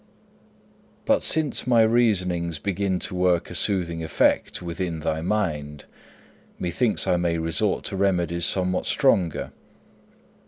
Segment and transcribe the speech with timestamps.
[1.05, 5.85] 'But since my reasonings begin to work a soothing effect within thy mind,
[6.57, 9.51] methinks I may resort to remedies somewhat stronger.